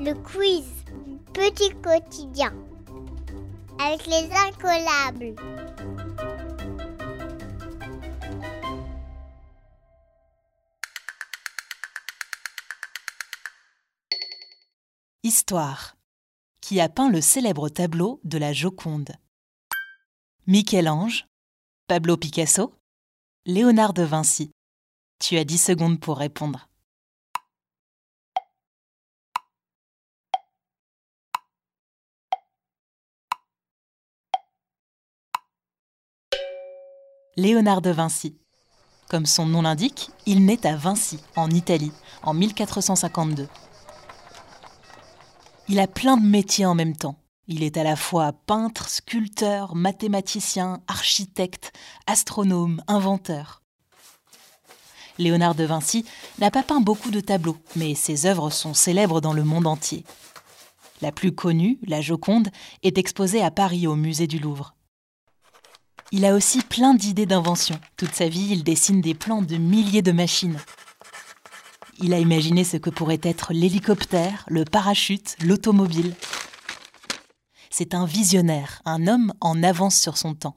[0.00, 0.64] Le quiz
[1.34, 2.54] Petit quotidien
[3.80, 5.34] avec les incollables.
[15.24, 15.96] Histoire.
[16.60, 19.16] Qui a peint le célèbre tableau de la Joconde?
[20.46, 21.26] Michel-Ange
[21.88, 22.72] Pablo Picasso
[23.46, 24.52] Léonard de Vinci
[25.18, 26.67] Tu as 10 secondes pour répondre.
[37.38, 38.36] Léonard de Vinci.
[39.08, 41.92] Comme son nom l'indique, il naît à Vinci, en Italie,
[42.24, 43.46] en 1452.
[45.68, 47.14] Il a plein de métiers en même temps.
[47.46, 51.72] Il est à la fois peintre, sculpteur, mathématicien, architecte,
[52.08, 53.62] astronome, inventeur.
[55.18, 56.04] Léonard de Vinci
[56.40, 60.04] n'a pas peint beaucoup de tableaux, mais ses œuvres sont célèbres dans le monde entier.
[61.02, 62.48] La plus connue, la Joconde,
[62.82, 64.74] est exposée à Paris au musée du Louvre.
[66.10, 67.78] Il a aussi plein d'idées d'invention.
[67.98, 70.58] Toute sa vie, il dessine des plans de milliers de machines.
[72.00, 76.14] Il a imaginé ce que pourrait être l'hélicoptère, le parachute, l'automobile.
[77.68, 80.56] C'est un visionnaire, un homme en avance sur son temps.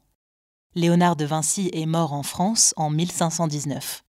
[0.74, 4.06] Léonard de Vinci est mort en France en 1519.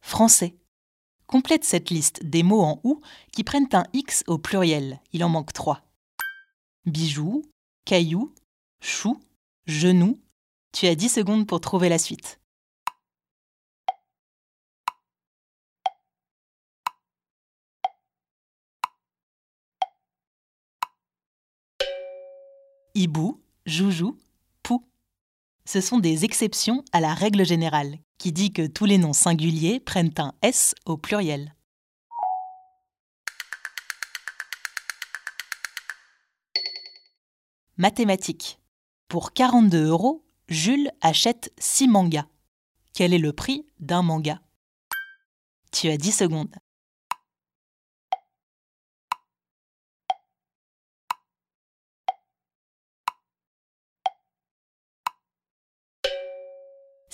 [0.00, 0.56] Français.
[1.34, 3.00] Complète cette liste des mots en ou
[3.32, 5.00] qui prennent un X au pluriel.
[5.12, 5.84] Il en manque trois.
[6.86, 7.42] Bijoux,
[7.84, 8.32] caillou,
[8.80, 9.20] chou,
[9.66, 10.20] genou.
[10.70, 12.38] Tu as 10 secondes pour trouver la suite.
[22.94, 24.16] Hibou, joujou.
[25.66, 29.80] Ce sont des exceptions à la règle générale qui dit que tous les noms singuliers
[29.80, 31.54] prennent un S au pluriel.
[37.76, 38.60] Mathématiques.
[39.08, 42.26] Pour 42 euros, Jules achète 6 mangas.
[42.92, 44.40] Quel est le prix d'un manga?
[45.72, 46.54] Tu as 10 secondes.«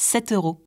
[0.01, 0.67] 7 euros.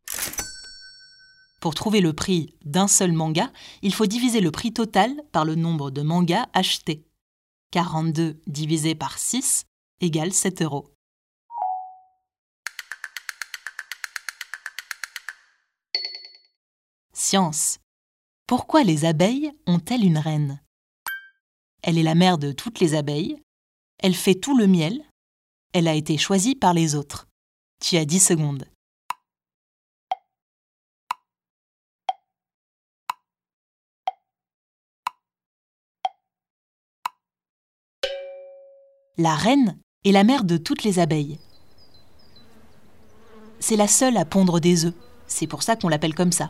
[1.60, 3.52] Pour trouver le prix d'un seul manga,
[3.82, 7.04] il faut diviser le prix total par le nombre de mangas achetés.
[7.72, 9.66] 42 divisé par 6
[10.02, 10.94] égale 7 euros.
[17.12, 17.80] Science.
[18.46, 20.62] Pourquoi les abeilles ont-elles une reine?
[21.82, 23.42] Elle est la mère de toutes les abeilles.
[23.98, 25.04] Elle fait tout le miel.
[25.74, 27.28] Elle a été choisie par les autres.
[27.82, 28.73] Tu as 10 secondes.
[39.20, 41.38] La reine est la mère de toutes les abeilles.
[43.60, 44.94] C'est la seule à pondre des œufs,
[45.28, 46.50] c'est pour ça qu'on l'appelle comme ça.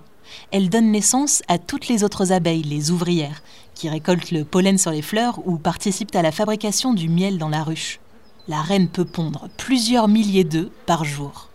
[0.49, 3.43] Elle donne naissance à toutes les autres abeilles, les ouvrières,
[3.75, 7.49] qui récoltent le pollen sur les fleurs ou participent à la fabrication du miel dans
[7.49, 7.99] la ruche.
[8.47, 11.49] La reine peut pondre plusieurs milliers d'œufs par jour.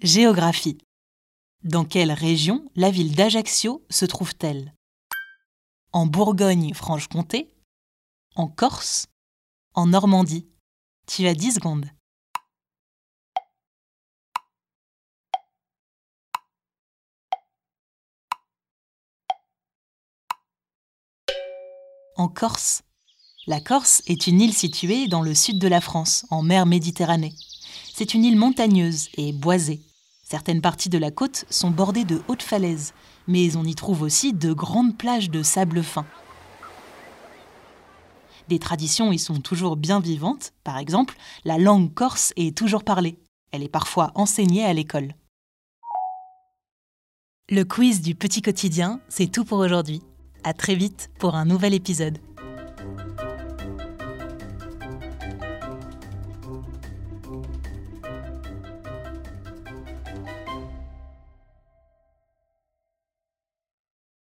[0.00, 0.78] Géographie.
[1.64, 4.72] Dans quelle région la ville d'Ajaccio se trouve-t-elle?
[5.90, 7.52] En Bourgogne-Franche-Comté
[8.36, 9.06] En Corse?
[9.74, 10.46] En Normandie?
[11.08, 11.90] Tu as 10 secondes.
[22.14, 22.82] En Corse?
[23.48, 27.34] La Corse est une île située dans le sud de la France, en mer Méditerranée.
[27.92, 29.80] C'est une île montagneuse et boisée.
[30.22, 32.92] Certaines parties de la côte sont bordées de hautes falaises,
[33.26, 36.06] mais on y trouve aussi de grandes plages de sable fin.
[38.48, 43.18] Des traditions y sont toujours bien vivantes, par exemple, la langue corse est toujours parlée.
[43.52, 45.14] Elle est parfois enseignée à l'école.
[47.50, 50.02] Le quiz du petit quotidien, c'est tout pour aujourd'hui.
[50.44, 52.18] À très vite pour un nouvel épisode.